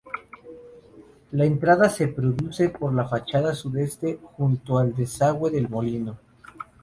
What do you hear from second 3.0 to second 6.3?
fachada sudeste, junto al desagüe del molino.